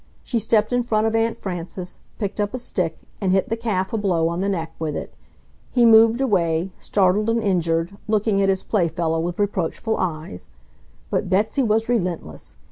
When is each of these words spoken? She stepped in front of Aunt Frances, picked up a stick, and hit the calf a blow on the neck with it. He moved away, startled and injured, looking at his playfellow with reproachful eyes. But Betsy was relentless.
She 0.23 0.39
stepped 0.39 0.73
in 0.73 0.81
front 0.81 1.05
of 1.05 1.13
Aunt 1.13 1.37
Frances, 1.37 1.99
picked 2.17 2.39
up 2.39 2.55
a 2.55 2.57
stick, 2.57 2.97
and 3.21 3.31
hit 3.31 3.49
the 3.49 3.55
calf 3.55 3.93
a 3.93 3.99
blow 3.99 4.29
on 4.29 4.41
the 4.41 4.49
neck 4.49 4.73
with 4.79 4.95
it. 4.95 5.13
He 5.69 5.85
moved 5.85 6.19
away, 6.19 6.71
startled 6.79 7.29
and 7.29 7.39
injured, 7.43 7.95
looking 8.07 8.41
at 8.41 8.49
his 8.49 8.63
playfellow 8.63 9.19
with 9.19 9.37
reproachful 9.37 9.97
eyes. 9.99 10.49
But 11.11 11.29
Betsy 11.29 11.61
was 11.61 11.87
relentless. 11.87 12.55